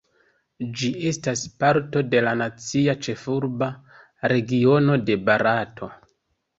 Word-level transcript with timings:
Ĝi 0.79 0.87
estas 1.09 1.43
parto 1.65 2.03
de 2.15 2.23
la 2.29 2.33
Nacia 2.41 2.97
Ĉefurba 3.05 3.71
Regiono 4.35 5.01
de 5.07 5.23
Barato. 5.31 5.97